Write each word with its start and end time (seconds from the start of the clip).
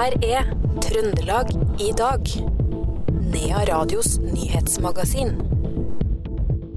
her 0.00 0.14
er 0.24 0.46
Trøndelag 0.80 1.50
i 1.82 1.90
dag. 1.96 2.30
Nea 3.32 3.64
Radios 3.68 4.14
nyhetsmagasin. 4.22 5.34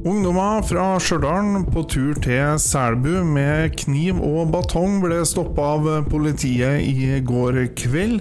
Ungdommer 0.03 0.63
fra 0.67 0.97
Stjørdal 0.99 1.63
på 1.71 1.85
tur 1.87 2.19
til 2.25 2.57
Selbu 2.59 3.21
med 3.23 3.77
kniv 3.79 4.19
og 4.19 4.51
batong 4.51 4.99
ble 5.05 5.21
stoppa 5.27 5.69
av 5.77 5.87
politiet 6.11 6.83
i 6.83 7.21
går 7.23 7.61
kveld. 7.79 8.19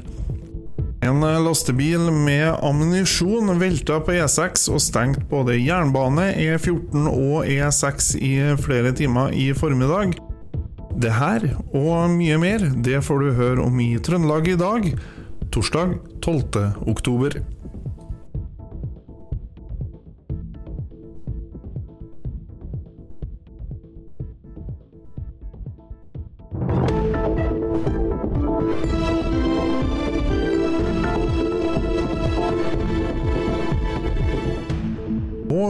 En 1.02 1.24
lastebil 1.48 2.06
med 2.14 2.52
ammunisjon 2.62 3.56
velta 3.58 3.98
på 4.06 4.14
E6 4.22 4.68
og 4.70 4.84
stengte 4.84 5.26
både 5.32 5.58
jernbane, 5.58 6.30
E14 6.38 7.10
og 7.10 7.48
E6 7.50 8.14
i 8.22 8.36
flere 8.62 8.94
timer 8.94 9.34
i 9.34 9.50
formiddag. 9.50 10.14
Det 10.92 11.12
her 11.16 11.44
og 11.72 12.12
mye 12.12 12.36
mer 12.40 12.64
det 12.84 13.00
får 13.06 13.22
du 13.22 13.28
høre 13.38 13.64
om 13.64 13.78
i 13.80 13.94
Trøndelag 14.02 14.50
i 14.52 14.58
dag, 14.60 14.88
torsdag 15.54 15.96
12. 16.20 16.60
oktober. 16.92 17.38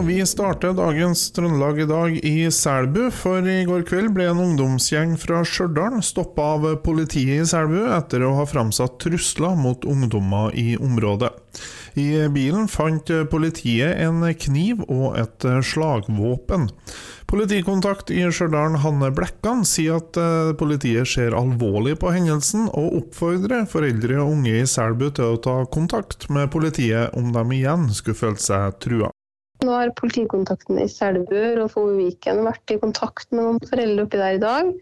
Vi 0.07 0.27
starter 0.27 0.73
dagens 0.75 1.31
Trøndelag 1.37 1.81
i 1.81 1.87
dag 1.87 2.17
i 2.27 2.51
Selbu, 2.51 3.05
for 3.15 3.47
i 3.47 3.63
går 3.69 3.85
kveld 3.87 4.11
ble 4.17 4.27
en 4.31 4.41
ungdomsgjeng 4.43 5.15
fra 5.21 5.43
Stjørdal 5.47 6.01
stoppa 6.03 6.47
av 6.57 6.67
politiet 6.83 7.45
i 7.45 7.47
Selbu 7.47 7.85
etter 7.95 8.25
å 8.27 8.33
ha 8.41 8.47
framsatt 8.49 8.99
trusler 9.03 9.55
mot 9.59 9.87
ungdommer 9.87 10.57
i 10.59 10.75
området. 10.75 11.31
I 11.95 12.25
bilen 12.33 12.67
fant 12.73 13.13
politiet 13.31 14.01
en 14.03 14.25
kniv 14.35 14.83
og 14.89 15.21
et 15.21 15.47
slagvåpen. 15.71 16.67
Politikontakt 17.31 18.11
i 18.11 18.25
Stjørdal, 18.27 18.81
Hanne 18.83 19.13
Blekkan, 19.15 19.63
sier 19.69 20.03
at 20.03 20.19
eh, 20.21 20.53
politiet 20.59 21.09
ser 21.09 21.37
alvorlig 21.39 21.95
på 22.03 22.11
hendelsen, 22.13 22.67
og 22.69 22.99
oppfordrer 23.05 23.65
foreldre 23.71 24.19
og 24.21 24.35
unge 24.35 24.59
i 24.65 24.69
Selbu 24.69 25.09
til 25.15 25.37
å 25.37 25.41
ta 25.47 25.57
kontakt 25.73 26.29
med 26.33 26.51
politiet 26.53 27.15
om 27.17 27.33
de 27.33 27.49
igjen 27.63 27.89
skulle 27.95 28.19
føle 28.19 28.43
seg 28.51 28.81
trua. 28.83 29.13
Nå 29.63 29.75
har 29.77 29.93
politikontakten 29.99 30.81
i 30.83 30.89
Selbu 30.91 31.63
og 31.63 31.69
Foviken 31.75 32.43
vært 32.47 32.75
i 32.75 32.81
kontakt 32.83 33.29
med 33.31 33.45
noen 33.45 33.63
foreldre 33.69 34.09
oppi 34.09 34.21
der 34.21 34.39
i 34.39 34.43
dag. 34.43 34.73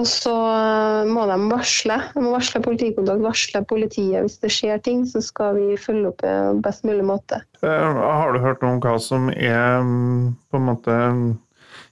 Og 0.00 0.06
så 0.08 0.32
eh, 0.32 1.08
må 1.12 1.26
de 1.28 1.36
varsle. 1.50 1.98
De 2.14 2.24
må 2.24 2.32
varsle 2.32 2.62
politikontakt, 2.64 3.24
varsle 3.24 3.60
politiet 3.68 4.24
hvis 4.24 4.38
det 4.40 4.52
skjer 4.54 4.80
ting. 4.84 5.02
Så 5.08 5.20
skal 5.24 5.58
vi 5.58 5.80
følge 5.80 6.12
opp 6.12 6.22
på 6.24 6.34
best 6.64 6.86
mulig 6.88 7.04
måte. 7.08 7.42
Eh, 7.60 8.00
Har 8.00 8.32
du 8.32 8.40
hørt 8.40 8.64
noe 8.64 8.78
om 8.78 8.82
hva 8.84 8.96
som 9.02 9.28
er 9.32 9.82
mm, 9.84 10.32
på 10.48 10.60
en 10.60 10.68
måte 10.70 10.98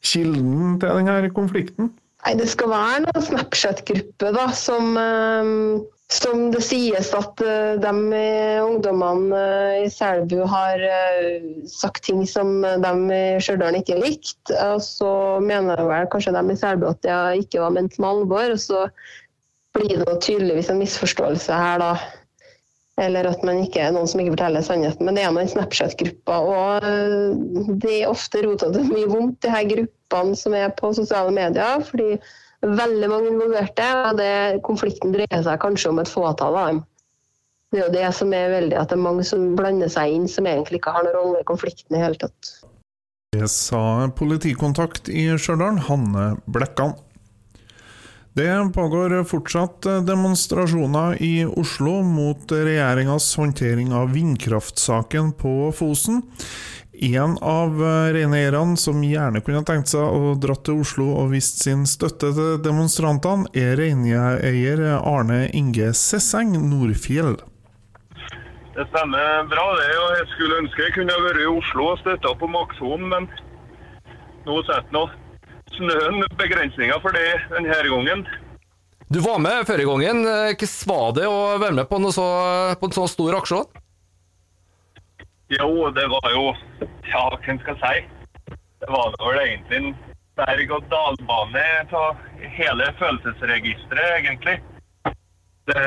kilden 0.01 0.79
til 0.81 0.97
denne 0.97 1.33
konflikten? 1.37 1.93
Nei, 2.25 2.35
Det 2.37 2.51
skal 2.53 2.69
være 2.73 3.01
noen 3.07 3.25
Snapchat-gruppe 3.25 4.33
da, 4.37 4.45
som, 4.57 4.93
eh, 5.01 5.81
som 6.13 6.43
det 6.53 6.61
sies 6.67 7.12
at 7.17 7.41
eh, 7.45 7.79
de 7.81 7.93
ungdommene 8.65 9.41
eh, 9.41 9.87
i 9.87 9.89
Selbu 9.93 10.43
har 10.51 10.85
sagt 11.71 12.05
ting 12.09 12.27
som 12.29 12.61
de 12.61 12.93
i 13.17 13.41
Stjørdal 13.41 13.81
ikke 13.81 14.01
likte. 14.03 14.59
Og 14.75 14.85
så 14.85 15.12
mener 15.45 15.81
vel 15.89 16.11
kanskje 16.12 16.37
de 16.37 16.45
i 16.53 16.61
Selbu 16.61 16.91
at 16.93 17.03
det 17.07 17.47
ikke 17.47 17.65
var 17.65 17.75
ment 17.79 17.97
med 17.99 18.12
alvor. 18.12 18.53
Og 18.53 18.61
så 18.61 18.87
blir 19.77 20.03
det 20.03 20.21
tydeligvis 20.27 20.69
en 20.73 20.83
misforståelse 20.83 21.57
her, 21.57 21.81
da. 21.81 21.95
Eller 23.01 23.31
at 23.31 23.43
man 23.47 23.62
ikke 23.62 23.81
er 23.81 23.95
noen 23.97 24.09
som 24.11 24.20
ikke 24.20 24.34
forteller 24.34 24.65
sannheten. 24.66 25.06
Men 25.06 25.16
det 25.16 25.25
er 25.25 25.33
noen 25.33 25.49
Snapchat-grupper. 25.49 26.50
Og 26.53 26.87
eh, 26.87 27.72
det 27.81 27.97
er 28.03 28.12
ofte 28.12 28.44
rotete 28.44 28.84
mye 28.91 29.09
vondt, 29.09 29.41
de 29.44 29.53
her 29.53 29.66
gruppene 29.71 30.37
som 30.37 30.56
er 30.59 30.72
på 30.77 30.93
sosiale 30.99 31.33
medier. 31.34 31.81
fordi 31.88 32.21
veldig 32.61 33.09
mange 33.09 33.31
involverte, 33.31 33.84
og 34.05 34.19
det, 34.21 34.61
konflikten 34.66 35.15
dreier 35.15 35.44
seg 35.47 35.61
kanskje 35.62 35.93
om 35.93 36.00
et 36.03 36.11
fåtall 36.11 36.59
av 36.61 36.71
dem. 36.71 36.83
Det 37.71 37.78
er 37.78 37.87
jo 37.87 37.94
det 37.94 38.09
som 38.19 38.33
er 38.34 38.50
veldig, 38.50 38.77
at 38.77 38.91
det 38.91 38.97
er 38.99 39.05
mange 39.05 39.25
som 39.27 39.53
blander 39.56 39.91
seg 39.93 40.17
inn, 40.17 40.27
som 40.28 40.49
egentlig 40.50 40.81
ikke 40.81 40.93
har 40.93 41.06
noen 41.06 41.17
rolle 41.17 41.41
i 41.41 41.47
konflikten 41.49 41.97
i 41.97 42.03
hele 42.03 42.19
tatt. 42.19 42.50
Det 43.31 43.47
sa 43.47 44.11
politikontakt 44.19 45.09
i 45.09 45.28
Stjørdal, 45.38 45.78
Hanne 45.87 46.32
Blekkan. 46.50 46.97
Det 48.35 48.73
pågår 48.75 49.25
fortsatt 49.25 49.83
demonstrasjoner 50.07 51.23
i 51.23 51.45
Oslo 51.45 52.03
mot 52.03 52.53
regjeringas 52.53 53.37
håndtering 53.37 53.93
av 53.93 54.13
vindkraftsaken 54.13 55.33
på 55.33 55.73
Fosen. 55.73 56.23
En 56.93 57.39
av 57.43 57.81
reineierne 58.15 58.77
som 58.77 59.03
gjerne 59.03 59.41
kunne 59.43 59.65
tenkt 59.67 59.91
seg 59.91 60.05
å 60.05 60.35
dra 60.39 60.55
til 60.55 60.83
Oslo 60.85 61.09
og 61.23 61.33
vist 61.33 61.65
sin 61.65 61.83
støtte 61.91 62.31
til 62.37 62.61
demonstrantene, 62.63 63.51
er 63.51 63.75
reineier 63.81 64.83
Arne 65.01 65.49
Inge 65.51 65.91
Sesseng 65.99 66.53
Nordfjell. 66.55 67.35
Det 68.77 68.87
stemmer 68.93 69.49
bra, 69.51 69.65
det. 69.81 69.89
Jeg 69.91 70.29
skulle 70.37 70.61
ønske 70.62 70.87
jeg 70.87 70.95
kunne 71.01 71.19
vært 71.25 71.43
i 71.43 71.49
Oslo 71.51 71.89
og 71.97 71.99
støtta 72.05 72.37
på 72.39 72.51
Maxon, 72.53 73.09
men 73.11 73.27
nå 74.47 74.61
sitter 74.69 74.95
nå 74.95 75.09
snøen 75.81 76.23
begrensninger 76.39 77.01
for 77.03 77.17
det 77.17 77.27
denne 77.51 77.83
gangen. 77.89 78.25
Du 79.11 79.19
var 79.25 79.41
med 79.43 79.67
forrige 79.67 79.89
gangen. 79.91 80.23
Hvordan 80.23 80.91
var 80.93 81.15
det 81.17 81.27
å 81.27 81.39
være 81.59 81.79
med 81.81 81.89
på, 81.91 81.99
så, 82.15 82.27
på 82.79 82.87
en 82.87 82.95
så 82.95 83.07
stor 83.11 83.41
aksjon? 83.41 83.81
Jo, 85.51 85.91
det 85.91 86.07
var 86.07 86.31
jo 86.31 86.45
Ja, 87.11 87.25
hva 87.27 87.39
skal 87.43 87.75
jeg 87.75 87.81
si? 87.83 88.57
Det 88.81 88.89
var 88.89 89.17
vel 89.19 89.41
egentlig 89.43 89.81
en 89.81 89.89
berg-og-dal-bane 90.39 91.65
av 91.91 92.21
hele 92.55 92.87
følelsesregisteret, 93.01 94.12
egentlig. 94.21 94.61
Det, 95.67 95.83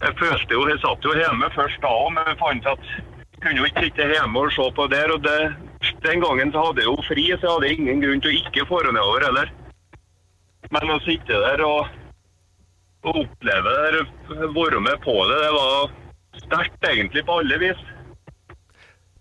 jeg 0.00 0.16
følte 0.18 0.56
jo 0.56 0.64
Jeg 0.70 0.80
satt 0.80 1.04
jo 1.04 1.12
hjemme 1.18 1.52
først 1.54 1.84
da 1.84 1.92
òg, 1.92 2.08
men 2.16 2.40
fant 2.40 2.72
at 2.72 2.88
jeg 2.96 3.44
kunne 3.44 3.60
jo 3.60 3.68
ikke 3.68 3.84
sitte 3.84 4.08
hjemme 4.14 4.46
og 4.46 4.56
se 4.56 4.66
på 4.78 4.88
der. 4.88 5.12
og 5.12 5.22
det, 5.28 5.38
Den 6.02 6.22
gangen 6.22 6.52
så 6.54 6.66
hadde 6.66 6.82
jeg 6.82 6.90
jo 6.90 7.06
fri, 7.08 7.24
så 7.32 7.46
jeg 7.46 7.54
hadde 7.54 7.72
ingen 7.76 8.04
grunn 8.04 8.22
til 8.22 8.32
å 8.32 8.38
ikke 8.42 8.68
fare 8.70 8.92
nedover 8.94 9.26
heller. 9.28 9.50
Men 10.72 10.94
å 10.94 11.00
sitte 11.04 11.40
der 11.44 11.62
og, 11.66 11.90
og 13.06 13.24
oppleve 13.24 13.74
det, 13.94 14.04
være 14.56 14.82
med 14.84 15.02
på 15.04 15.16
det, 15.30 15.40
det 15.42 15.50
var 15.56 15.98
sterkt 16.44 16.88
egentlig 16.92 17.26
på 17.26 17.40
alle 17.42 17.58
vis. 17.62 17.82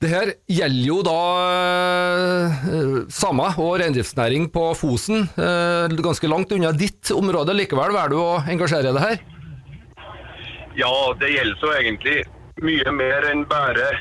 Det 0.01 0.09
her 0.09 0.31
gjelder 0.49 0.87
jo 0.87 0.95
da 1.05 1.17
eh, 1.45 2.95
samer 3.13 3.57
og 3.61 3.75
reindriftsnæring 3.83 4.47
på 4.53 4.63
Fosen, 4.79 5.27
eh, 5.37 5.93
ganske 6.01 6.29
langt 6.31 6.53
unna 6.55 6.71
ditt 6.73 7.11
område. 7.13 7.53
Likevel 7.53 7.93
velger 7.93 8.09
du 8.09 8.17
å 8.17 8.39
engasjere 8.49 8.95
deg 8.95 9.03
her? 9.03 9.21
Ja, 10.79 10.89
det 11.21 11.29
gjelder 11.35 11.59
så 11.61 11.73
egentlig 11.77 12.23
mye 12.65 12.95
mer 12.97 13.27
enn 13.29 13.45
bare, 13.49 13.91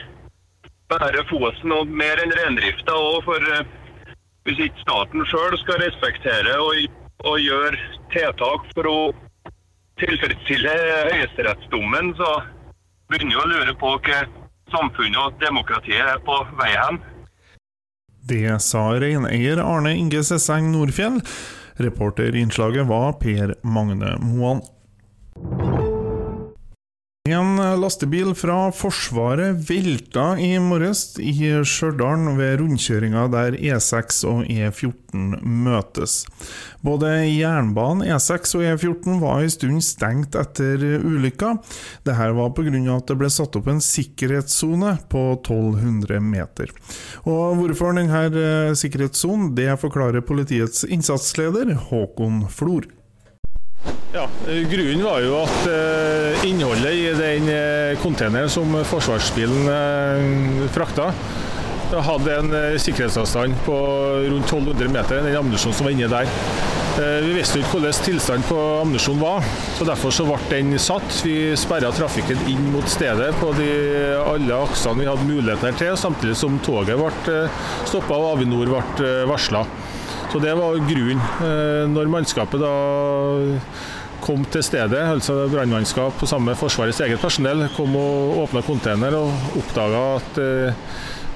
bare 0.91 1.25
Fosen, 1.31 1.75
og 1.75 1.91
mer 2.03 2.21
enn 2.23 2.35
reindrifta 2.35 2.97
òg. 2.97 3.23
For 3.27 3.51
eh, 3.55 3.69
hvis 4.49 4.63
ikke 4.67 4.85
staten 4.85 5.27
sjøl 5.31 5.57
skal 5.63 5.83
respektere 5.85 6.57
og, 6.63 6.87
og 7.29 7.39
gjøre 7.43 7.79
tiltak 8.15 8.67
for 8.75 8.91
å 8.91 8.99
tilfredsstille 10.01 10.75
høyesterettsdommen, 11.13 12.15
så 12.19 12.31
begynner 13.11 13.37
vi 13.37 13.43
å 13.43 13.49
lure 13.53 13.77
på 13.81 13.95
hva 14.07 14.21
samfunnet 14.73 15.19
og 15.21 15.41
demokratiet 15.43 16.15
er 16.15 16.21
på 16.25 16.37
vei 16.61 16.73
hen. 16.75 17.01
Det 18.31 18.61
sa 18.63 18.91
reineier 19.01 19.61
Arne 19.65 19.97
Inge 19.99 20.23
Sesseng 20.27 20.71
Nordfjell. 20.75 21.19
Reporterinnslaget 21.81 22.87
var 22.89 23.17
Per 23.23 23.57
Magne 23.65 24.17
Moan. 24.23 24.61
En 27.31 27.59
lastebil 27.79 28.33
fra 28.35 28.73
Forsvaret 28.75 29.59
velta 29.69 30.33
i 30.41 30.57
morges 30.59 31.13
i 31.23 31.31
Stjørdal 31.63 32.25
ved 32.35 32.57
rundkjøringa 32.59 33.29
der 33.31 33.55
E6 33.55 34.25
og 34.27 34.49
E14 34.51 35.37
møtes. 35.45 36.25
Både 36.83 37.13
jernbanen, 37.29 38.03
E6 38.09 38.57
og 38.59 38.67
E14 38.73 39.21
var 39.23 39.45
en 39.45 39.55
stund 39.55 39.85
stengt 39.87 40.35
etter 40.41 40.83
ulykka. 41.07 41.55
Dette 42.09 42.31
var 42.41 42.51
pga. 42.57 42.75
at 42.97 43.07
det 43.13 43.19
ble 43.21 43.31
satt 43.31 43.59
opp 43.61 43.69
en 43.71 43.83
sikkerhetssone 43.85 44.97
på 45.13 45.27
1200 45.39 46.19
meter. 46.25 46.75
Og 47.23 47.61
Hvorfor 47.61 47.95
denne 47.95 48.75
sikkerhetssonen, 48.75 49.55
det 49.55 49.77
forklarer 49.79 50.27
politiets 50.27 50.83
innsatsleder 50.83 51.77
Håkon 51.91 52.49
Flor. 52.51 52.89
Ja, 54.13 54.29
Grunnen 54.45 55.05
var 55.05 55.21
jo 55.23 55.37
at 55.39 55.67
eh, 55.71 56.47
innholdet 56.49 56.97
i 56.99 57.05
den 57.15 57.47
eh, 57.53 57.99
containeren 58.03 58.51
som 58.51 58.73
forsvarsbilen 58.91 59.69
eh, 59.71 60.65
frakta, 60.75 61.13
hadde 61.91 62.35
en 62.39 62.53
sikkerhetsavstand 62.79 63.55
på 63.67 63.77
rundt 64.31 64.51
1200 64.53 64.91
meter, 64.95 65.23
den 65.25 65.39
ammunisjonen 65.39 65.75
som 65.75 65.87
var 65.89 65.95
inni 65.95 66.07
der. 66.11 66.29
Vi 67.01 67.33
visste 67.35 67.59
ikke 67.59 67.73
hvordan 67.81 67.97
tilstanden 68.07 68.47
på 68.47 68.59
ammunisjonen 68.83 69.23
var, 69.25 69.47
så 69.75 69.87
derfor 69.89 70.15
så 70.15 70.27
ble 70.29 70.39
den 70.53 70.77
satt. 70.79 71.19
Vi 71.27 71.57
sperra 71.59 71.91
trafikken 71.95 72.39
inn 72.51 72.69
mot 72.71 72.87
stedet 72.91 73.33
på 73.41 73.51
de, 73.59 73.71
alle 74.23 74.63
aksene 74.69 75.03
vi 75.03 75.11
hadde 75.11 75.27
muligheter 75.27 75.75
til, 75.83 75.99
samtidig 75.99 76.39
som 76.39 76.61
toget 76.63 76.99
ble 77.01 77.43
stoppa 77.91 78.19
og 78.19 78.37
Avinor 78.37 78.71
ble 78.71 79.15
varsla. 79.31 79.65
Så 80.31 80.39
det 80.39 80.53
var 80.55 80.79
grunnen. 80.87 81.23
Når 81.91 82.11
mannskapet 82.13 82.63
da 82.63 82.75
kom 84.23 84.45
til 84.53 84.63
stedet, 84.63 85.01
altså 85.01 85.49
brannmannskap 85.51 86.21
sammen 86.21 86.31
samme 86.31 86.55
Forsvarets 86.61 87.01
eget 87.03 87.19
personell, 87.23 87.65
kom 87.75 87.97
og 87.99 88.45
åpna 88.45 88.63
container 88.63 89.17
og 89.19 89.59
oppdaga 89.59 90.05
at 90.21 90.41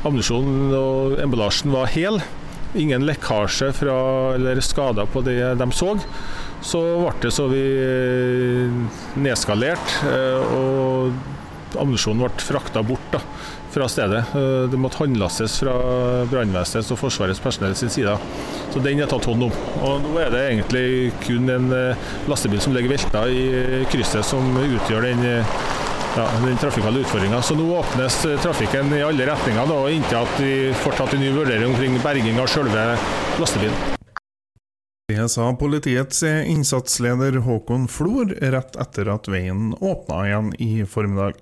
ammunisjonen 0.05 0.70
og 0.79 1.19
emballasjen 1.25 1.75
var 1.75 1.91
hel 1.91 2.20
ingen 2.75 3.06
lekkasje 3.06 3.70
fra, 3.75 3.96
eller 4.35 4.61
skader 4.64 5.08
på 5.11 5.23
det 5.26 5.38
de 5.61 5.69
så. 5.75 5.94
Så 6.64 6.81
ble 7.02 7.14
det 7.23 7.32
så 7.35 7.47
vi 7.50 7.62
eh, 7.76 9.00
nedskalert, 9.20 9.99
eh, 10.08 10.55
og 10.56 11.76
ammunisjonen 11.81 12.25
ble 12.25 12.44
frakta 12.47 12.82
bort 12.87 13.05
da, 13.12 13.20
fra 13.75 13.88
stedet. 13.91 14.23
Eh, 14.38 14.65
det 14.71 14.81
måtte 14.81 15.03
håndlastes 15.03 15.59
fra 15.62 15.75
brannvesenets 16.31 16.93
og 16.94 17.00
Forsvarets 17.03 17.43
personell 17.43 17.75
sin 17.79 17.93
side. 17.93 18.17
Så 18.73 18.82
den 18.85 19.03
er 19.03 19.11
tatt 19.11 19.26
hånd 19.29 19.49
om. 19.49 19.56
Og 19.85 20.05
nå 20.06 20.15
er 20.23 20.31
det 20.35 20.44
egentlig 20.49 20.87
kun 21.26 21.50
en 21.53 21.73
lastebil 22.31 22.62
som 22.62 22.75
ligger 22.75 22.94
velta 22.94 23.26
i 23.31 23.85
krysset 23.93 24.26
som 24.26 24.55
utgjør 24.62 25.11
den 25.11 25.26
ja, 26.15 26.29
den 26.44 26.56
trafikale 26.62 27.03
utfordringa. 27.03 27.43
Så 27.43 27.56
nå 27.59 27.67
åpnes 27.76 28.21
trafikken 28.43 28.93
i 28.94 29.03
alle 29.03 29.26
retninger 29.26 29.67
da, 29.71 29.81
inntil 29.91 30.21
at 30.23 30.38
vi 30.38 30.55
får 30.85 30.99
tatt 31.00 31.17
en 31.17 31.23
ny 31.26 31.32
vurdering 31.35 31.75
omkring 31.75 31.99
berging 32.03 32.38
av 32.41 32.50
selve 32.50 32.87
lastebilen. 33.43 33.94
Det 35.09 35.29
sa 35.29 35.50
politiets 35.61 36.23
innsatsleder 36.23 37.37
Håkon 37.44 37.88
Flor 37.93 38.31
rett 38.41 38.79
etter 38.81 39.11
at 39.12 39.29
veien 39.29 39.75
åpna 39.76 40.23
igjen 40.25 40.55
i 40.65 40.71
formiddag. 40.88 41.37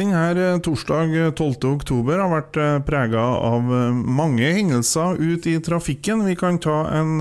Denne 0.00 0.16
her 0.16 0.58
torsdag 0.64 1.10
12. 1.36 1.56
Eh, 1.84 2.16
har 2.16 2.30
vært 2.32 2.56
eh, 2.56 2.78
prega 2.86 3.20
av 3.20 3.66
mange 3.92 4.48
hendelser 4.56 5.18
ut 5.20 5.44
i 5.50 5.58
trafikken. 5.60 6.22
Vi 6.24 6.36
kan 6.40 6.56
ta 6.62 6.86
en 6.96 7.20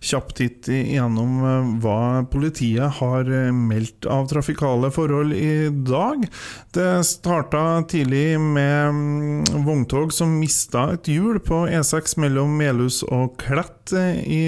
kjapp 0.00 0.32
titt 0.38 0.70
igjennom 0.72 1.76
hva 1.82 2.24
politiet 2.32 3.02
har 3.02 3.28
meldt 3.52 4.08
av 4.08 4.30
trafikale 4.32 4.88
forhold 4.94 5.36
i 5.36 5.68
dag. 5.68 6.24
Det 6.72 6.88
starta 7.04 7.82
tidlig 7.90 8.40
med 8.40 8.96
mm, 8.96 9.62
vogntog 9.68 10.14
som 10.16 10.38
mista 10.40 10.88
et 10.96 11.12
hjul 11.12 11.42
på 11.44 11.66
E6 11.68 12.16
mellom 12.24 12.56
Melhus 12.56 13.02
og 13.04 13.36
Klett 13.44 13.92
i 14.24 14.44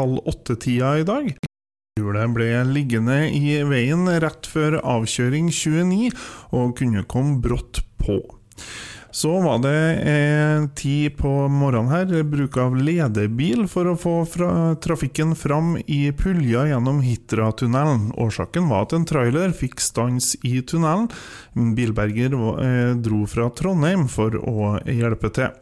halv 0.00 0.22
åtte-tida 0.32 0.96
i 1.02 1.08
dag. 1.08 1.34
Hjulet 2.00 2.30
ble 2.32 2.46
liggende 2.72 3.18
i 3.36 3.58
veien 3.68 4.06
rett 4.24 4.46
før 4.48 4.78
avkjøring 4.80 5.50
29 5.52 6.06
og 6.56 6.70
kunne 6.78 7.02
komme 7.04 7.34
brått 7.44 7.82
på. 8.00 8.16
Så 9.12 9.28
var 9.44 9.58
det 9.60 9.80
eh, 10.08 10.62
tid 10.72 11.18
på 11.18 11.28
morgenen 11.52 11.90
her, 11.92 12.22
bruk 12.24 12.54
av 12.56 12.78
ledebil 12.80 13.66
for 13.68 13.90
å 13.90 13.98
få 14.00 14.14
fra 14.24 14.52
trafikken 14.80 15.34
fram 15.36 15.74
i 15.84 16.06
pulja 16.16 16.62
gjennom 16.70 17.02
Hitra-tunnelen. 17.04 18.06
Årsaken 18.16 18.70
var 18.72 18.86
at 18.86 18.94
en 18.96 19.04
trailer 19.10 19.52
fikk 19.52 19.84
stans 19.84 20.30
i 20.48 20.62
tunnelen. 20.64 21.10
Bilberger 21.76 22.38
eh, 22.38 22.94
dro 23.04 23.26
fra 23.28 23.50
Trondheim 23.52 24.06
for 24.08 24.38
å 24.40 24.78
hjelpe 24.88 25.28
til. 25.36 25.52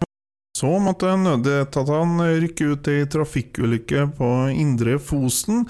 Så 0.61 0.71
måtte 0.83 1.11
nødetatene 1.19 2.29
rykke 2.45 2.71
ut 2.71 2.93
i 2.93 3.01
trafikkulykke 3.11 4.07
på 4.15 4.31
Indre 4.55 5.01
Fosen 5.03 5.67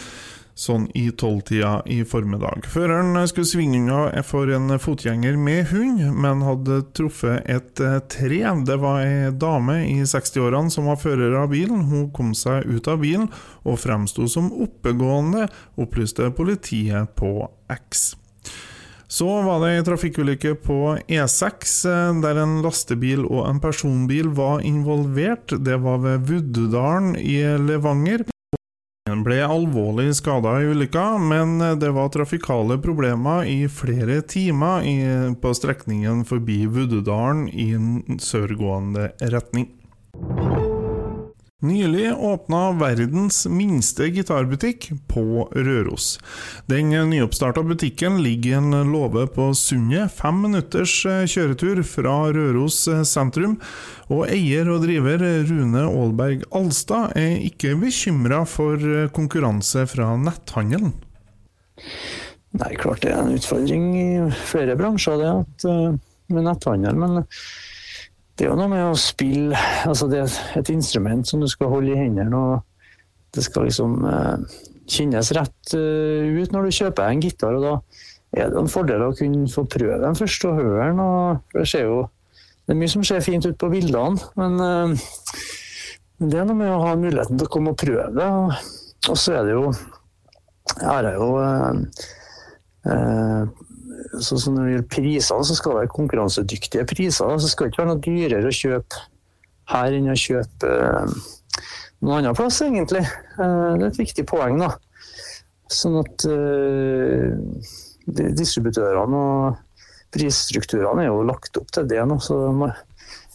sånn 0.60 0.86
i 0.94 1.08
tolvtida 1.10 1.80
i 1.88 2.02
formiddag. 2.04 2.66
Føreren 2.68 3.16
skulle 3.30 3.48
svinge 3.48 3.80
unna 3.80 4.22
for 4.26 4.50
en 4.52 4.74
fotgjenger 4.80 5.38
med 5.40 5.70
hund, 5.72 6.02
men 6.20 6.44
hadde 6.44 6.82
truffet 6.96 7.48
et 7.48 7.80
eh, 7.80 7.98
tre. 8.12 8.40
Det 8.68 8.76
var 8.82 9.00
ei 9.04 9.32
dame 9.32 9.80
i 9.88 10.00
60-årene 10.04 10.72
som 10.72 10.90
var 10.90 11.00
fører 11.00 11.38
av 11.40 11.50
bilen. 11.54 11.86
Hun 11.90 12.10
kom 12.16 12.34
seg 12.36 12.68
ut 12.68 12.90
av 12.90 13.00
bilen 13.02 13.30
og 13.64 13.80
fremsto 13.80 14.28
som 14.28 14.52
oppegående, 14.52 15.48
opplyste 15.80 16.28
politiet 16.36 17.14
på 17.16 17.48
X. 17.72 18.10
Så 19.10 19.26
var 19.42 19.64
det 19.64 19.72
ei 19.74 19.86
trafikkulykke 19.86 20.52
på 20.62 20.76
E6 21.10 21.72
eh, 21.90 22.10
der 22.22 22.42
en 22.44 22.60
lastebil 22.62 23.24
og 23.24 23.48
en 23.48 23.62
personbil 23.62 24.28
var 24.36 24.62
involvert. 24.66 25.56
Det 25.58 25.80
var 25.82 26.04
ved 26.04 26.28
Vuddedalen 26.28 27.16
i 27.18 27.40
Levanger. 27.64 28.30
Han 29.10 29.24
ble 29.26 29.40
alvorlig 29.42 30.12
skada 30.14 30.52
i 30.60 30.68
ulykka, 30.70 31.04
men 31.18 31.58
det 31.82 31.90
var 31.96 32.12
trafikale 32.14 32.78
problemer 32.78 33.48
i 33.50 33.64
flere 33.66 34.20
timer 34.22 34.86
på 35.42 35.54
strekningen 35.58 36.22
forbi 36.28 36.62
Vuddedalen 36.70 37.48
i 37.50 37.72
en 37.74 38.20
sørgående 38.22 39.10
retning. 39.34 39.66
Nylig 41.60 42.14
åpna 42.16 42.72
verdens 42.72 43.46
minste 43.46 44.06
gitarbutikk 44.08 44.86
på 45.12 45.44
Røros. 45.52 46.14
Den 46.72 46.88
nyoppstarta 47.10 47.60
butikken 47.62 48.22
ligger 48.24 48.50
i 48.50 48.54
en 48.56 48.92
låve 48.92 49.26
på 49.28 49.50
Sundet, 49.54 50.14
fem 50.16 50.40
minutters 50.40 50.94
eh, 51.04 51.26
kjøretur 51.28 51.82
fra 51.84 52.14
Røros 52.32 52.78
eh, 52.88 53.02
sentrum. 53.04 53.58
Og 54.08 54.24
eier 54.32 54.72
og 54.72 54.86
driver 54.86 55.20
Rune 55.50 55.84
Aalberg 55.84 56.46
Alstad 56.56 57.12
er 57.20 57.36
ikke 57.44 57.76
bekymra 57.82 58.46
for 58.48 58.80
eh, 58.80 59.10
konkurranse 59.12 59.84
fra 59.92 60.14
netthandelen. 60.16 60.94
Nei, 62.56 62.72
klart 62.80 63.04
det 63.04 63.12
er 63.12 63.20
en 63.20 63.36
utfordring 63.36 63.90
i 64.00 64.08
flere 64.48 64.80
bransjer 64.80 65.20
det 65.20 65.68
med 66.32 66.48
netthandel. 66.48 66.96
men 66.96 67.20
det 68.37 68.47
er 68.47 68.53
jo 68.53 68.59
noe 68.59 68.71
med 68.73 68.87
å 68.88 68.99
spille 68.99 69.59
altså 69.85 70.09
Det 70.11 70.23
er 70.23 70.37
et 70.61 70.71
instrument 70.73 71.27
som 71.29 71.43
du 71.43 71.49
skal 71.50 71.73
holde 71.73 71.93
i 71.93 71.99
hendene, 71.99 72.37
og 72.37 73.35
det 73.37 73.44
skal 73.47 73.69
liksom 73.69 73.99
uh, 74.06 74.38
kjennes 74.91 75.32
rett 75.37 75.75
uh, 75.77 76.25
ut 76.41 76.55
når 76.55 76.67
du 76.67 76.79
kjøper 76.79 77.06
en 77.06 77.23
gitar. 77.23 77.59
og 77.59 77.67
Da 77.67 77.75
er 78.41 78.50
det 78.50 78.59
en 78.62 78.71
fordel 78.71 79.05
å 79.06 79.12
kunne 79.19 79.50
få 79.50 79.67
prøve 79.71 80.00
den 80.03 80.19
først 80.19 80.47
og 80.49 80.59
høre 80.59 80.88
den. 80.88 81.03
og 81.05 81.55
Det 81.55 81.67
skjer 81.69 81.87
jo 81.88 82.00
det 82.65 82.77
er 82.77 82.79
mye 82.79 82.93
som 82.93 83.03
ser 83.03 83.23
fint 83.25 83.47
ut 83.49 83.56
på 83.59 83.71
bildene, 83.73 84.21
men 84.38 84.53
uh, 84.62 84.93
det 86.21 86.38
er 86.38 86.44
noe 86.47 86.59
med 86.59 86.71
å 86.71 86.82
ha 86.85 86.93
muligheten 86.99 87.41
til 87.41 87.49
å 87.49 87.53
komme 87.53 87.73
og 87.73 87.81
prøve 87.81 88.11
det. 88.15 88.29
Og, 88.29 88.53
og 89.10 89.19
så 89.19 89.41
er 89.41 89.49
det 89.49 89.56
jo 89.56 89.65
Jeg 90.70 90.87
har 90.87 91.08
jo 91.17 91.29
så, 94.20 94.36
så 94.36 94.52
når 94.52 94.62
det 94.62 94.72
gjelder 94.74 94.90
prisene, 94.94 95.46
så 95.46 95.56
skal 95.56 95.72
det 95.72 95.82
være 95.82 95.94
konkurransedyktige 95.94 96.86
priser. 96.88 97.38
Så 97.38 97.50
skal 97.50 97.66
det 97.66 97.72
ikke 97.72 97.82
være 97.82 97.92
noe 97.92 98.04
dyrere 98.04 98.50
å 98.50 98.54
kjøpe 98.54 99.04
her 99.70 99.96
enn 99.96 100.10
å 100.10 100.19
kjøpe 100.19 100.70
eh, 100.70 101.16
noen 102.00 102.16
annen 102.19 102.38
plass, 102.38 102.60
egentlig. 102.66 103.04
Eh, 103.04 103.70
det 103.76 103.84
er 103.84 103.88
et 103.90 104.02
viktig 104.02 104.26
poeng. 104.30 104.60
da. 104.62 104.72
Sånn 105.70 106.00
at 106.00 106.24
uh, 106.26 107.30
distributørene 108.10 109.19
og 109.20 109.60
prisstrukturene 110.10 111.04
er 111.04 111.12
jo 111.12 111.20
lagt 111.28 111.60
opp 111.60 111.69
til 111.70 111.86
det 111.86 112.02
nå. 112.10 112.16
Så 112.19 112.40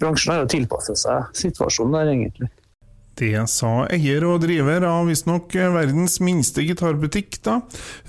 bransjen 0.02 0.34
har 0.34 0.42
jo 0.42 0.50
tilpasset 0.52 1.00
seg 1.00 1.30
situasjonen 1.40 1.96
der, 1.96 2.12
egentlig. 2.12 2.50
Det 3.16 3.46
sa 3.48 3.86
eier 3.96 4.26
og 4.28 4.42
driver 4.44 4.84
av 4.90 5.08
visstnok 5.08 5.54
verdens 5.56 6.18
minste 6.20 6.66
gitarbutikk, 6.68 7.38
da, 7.48 7.62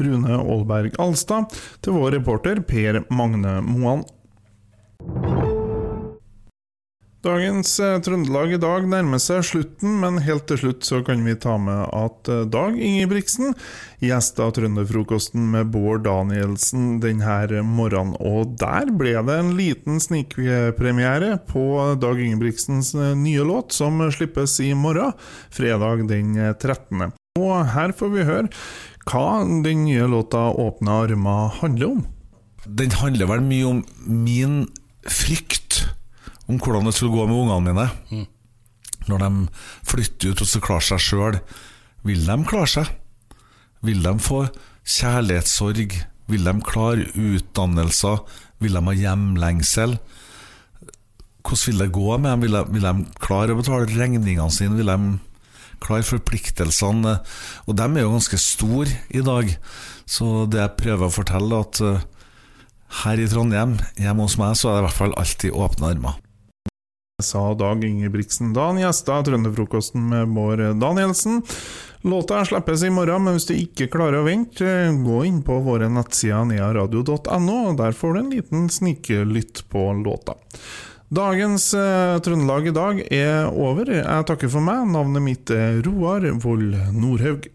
Rune 0.03 0.35
Aalberg 0.41 0.99
Alstad, 1.03 1.55
til 1.85 1.95
vår 1.95 2.17
reporter 2.19 2.59
Per 2.67 3.05
Magne 3.15 3.61
Moan. 3.63 4.03
Dagens 7.27 7.81
eh, 7.83 7.97
Trøndelag 8.05 8.53
i 8.55 8.59
dag 8.63 8.85
nærmer 8.87 9.19
seg 9.19 9.43
slutten, 9.49 9.97
men 9.99 10.21
helt 10.23 10.45
til 10.47 10.61
slutt 10.61 10.87
så 10.87 11.01
kan 11.03 11.25
vi 11.27 11.33
ta 11.43 11.57
med 11.59 11.89
at 11.91 12.31
eh, 12.31 12.45
Dag 12.53 12.77
Ingebrigtsen 12.79 13.57
gjesta 14.05 14.47
Trønderfrokosten 14.55 15.49
med 15.51 15.73
Bård 15.75 16.05
Danielsen 16.05 17.01
denne 17.03 17.65
morgenen. 17.67 18.15
Og 18.23 18.55
der 18.61 18.93
ble 18.95 19.17
det 19.27 19.41
en 19.41 19.53
liten 19.59 19.99
snikpremiere 20.03 21.41
på 21.51 21.67
Dag 21.99 22.23
Ingebrigtsens 22.23 22.93
eh, 22.95 23.17
nye 23.19 23.49
låt, 23.49 23.75
som 23.75 23.99
slippes 24.15 24.61
i 24.63 24.71
morgen, 24.79 25.17
fredag 25.51 26.07
den 26.07 26.37
13. 26.39 27.11
Og 27.43 27.55
her 27.75 27.97
får 27.97 28.15
vi 28.15 28.31
høre 28.31 28.47
hva 29.11 29.43
den 29.67 29.83
nye 29.89 30.07
låta 30.11 30.47
'Åpne 30.55 31.03
armer' 31.03 31.59
handler 31.59 31.97
om. 31.97 32.07
Den 32.67 32.95
handler 33.03 33.35
vel 33.35 33.47
mye 33.51 33.67
om 33.67 33.85
min 34.07 34.61
frykt 35.07 35.87
om 36.47 36.59
hvordan 36.61 36.89
det 36.89 36.95
skulle 36.97 37.15
gå 37.15 37.27
med 37.29 37.41
ungene 37.43 37.73
mine. 37.73 37.87
Mm. 38.11 38.27
Når 39.07 39.23
de 39.23 39.31
flytter 39.87 40.33
ut 40.33 40.43
og 40.43 40.51
skal 40.51 40.65
klare 40.67 40.87
seg 40.89 41.03
sjøl. 41.03 41.41
Vil 42.07 42.27
de 42.27 42.37
klare 42.49 42.71
seg? 42.71 42.93
Vil 43.87 44.03
de 44.03 44.15
få 44.23 44.47
kjærlighetssorg? 44.87 45.97
Vil 46.31 46.49
de 46.49 46.55
klare 46.67 47.07
utdannelser? 47.15 48.23
Vil 48.63 48.79
de 48.79 48.83
ha 48.89 48.97
hjemlengsel? 49.03 49.99
Hvordan 51.47 51.67
vil 51.71 51.85
det 51.85 51.93
gå 51.95 52.19
med 52.19 52.31
dem? 52.33 52.43
Vil 52.43 52.59
de, 52.59 52.65
vil 52.75 52.89
de 52.89 53.23
klare 53.23 53.55
å 53.55 53.61
betale 53.61 53.91
regningene 53.93 54.51
sine? 54.55 54.79
Vil 54.79 54.91
de 54.91 55.19
klare 55.83 56.07
forpliktelsene. 56.07 57.19
Og 57.67 57.79
de 57.79 57.87
er 57.87 58.05
jo 58.05 58.13
ganske 58.15 58.41
store 58.41 58.93
i 59.15 59.23
dag. 59.25 59.53
Så 60.07 60.47
det 60.51 60.63
jeg 60.63 60.77
prøver 60.81 61.09
å 61.09 61.15
fortelle, 61.15 61.61
er 61.61 61.67
at 61.67 61.83
eh, 61.85 62.07
her 63.03 63.23
i 63.23 63.29
Trondheim, 63.31 63.77
hjemme 63.99 64.27
hos 64.27 64.39
meg, 64.41 64.55
så 64.59 64.71
er 64.71 64.77
det 64.77 64.85
i 64.85 64.87
hvert 64.89 65.01
fall 65.01 65.19
alltid 65.21 65.59
åpne 65.67 65.93
armer. 65.95 66.21
Sa 67.23 67.55
Dag 67.55 67.85
Ingebrigtsen 67.85 68.51
da 68.53 68.67
han 68.67 68.77
gjesta 68.77 69.23
Trønderfrokosten 69.25 70.03
med 70.09 70.29
Bård 70.37 70.61
Danielsen. 70.77 71.39
Låta 72.05 72.45
slippes 72.45 72.83
i 72.85 72.91
morgen, 72.91 73.25
men 73.25 73.39
hvis 73.39 73.49
du 73.49 73.55
ikke 73.57 73.87
klarer 73.89 74.19
å 74.21 74.27
vente, 74.27 74.69
gå 75.01 75.23
inn 75.25 75.39
på 75.41 75.57
våre 75.65 75.89
nettsider 75.89 76.45
nearadio.no, 76.51 77.57
der 77.79 77.97
får 77.97 78.13
du 78.13 78.21
en 78.21 78.29
liten 78.35 78.69
snikelytt 78.69 79.65
på 79.73 79.87
låta. 80.03 80.37
Dagens 81.09 81.71
eh, 81.73 82.19
Trøndelag 82.21 82.69
i 82.69 82.77
dag 82.77 83.01
er 83.09 83.49
over. 83.49 83.95
Jeg 83.97 84.29
takker 84.29 84.53
for 84.53 84.69
meg. 84.69 84.85
Navnet 84.93 85.25
mitt 85.25 85.57
er 85.57 85.81
Roar 85.89 86.29
Vold 86.45 86.77
Nordhaug. 86.93 87.49